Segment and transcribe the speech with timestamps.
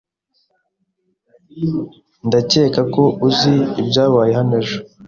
[2.27, 4.77] Ndakeka ko uzi ibyabaye hano ejo.